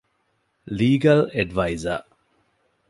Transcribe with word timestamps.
ލީގަލް 0.77 1.23
އެޑްވައިޒަރ 1.33 1.99